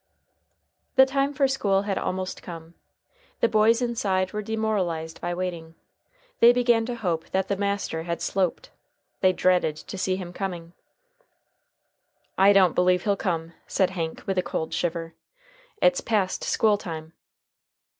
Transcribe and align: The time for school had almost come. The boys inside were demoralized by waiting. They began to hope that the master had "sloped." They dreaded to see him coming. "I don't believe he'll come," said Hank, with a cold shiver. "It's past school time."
The 0.95 1.05
time 1.05 1.31
for 1.31 1.47
school 1.47 1.83
had 1.83 1.95
almost 1.99 2.41
come. 2.41 2.73
The 3.39 3.47
boys 3.47 3.83
inside 3.83 4.33
were 4.33 4.41
demoralized 4.41 5.21
by 5.21 5.35
waiting. 5.35 5.75
They 6.39 6.51
began 6.51 6.87
to 6.87 6.95
hope 6.95 7.29
that 7.29 7.49
the 7.49 7.55
master 7.55 8.01
had 8.01 8.19
"sloped." 8.19 8.71
They 9.19 9.31
dreaded 9.31 9.75
to 9.77 9.97
see 9.99 10.15
him 10.15 10.33
coming. 10.33 10.73
"I 12.35 12.51
don't 12.51 12.73
believe 12.73 13.03
he'll 13.03 13.15
come," 13.15 13.53
said 13.67 13.91
Hank, 13.91 14.23
with 14.25 14.39
a 14.39 14.41
cold 14.41 14.73
shiver. 14.73 15.13
"It's 15.83 16.01
past 16.01 16.43
school 16.45 16.79
time." 16.79 17.13